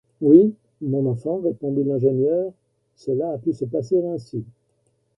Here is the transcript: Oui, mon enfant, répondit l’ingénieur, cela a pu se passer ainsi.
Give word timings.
Oui, 0.19 0.55
mon 0.81 1.05
enfant, 1.05 1.39
répondit 1.41 1.83
l’ingénieur, 1.83 2.51
cela 2.95 3.33
a 3.33 3.37
pu 3.37 3.53
se 3.53 3.65
passer 3.65 4.03
ainsi. 4.03 4.43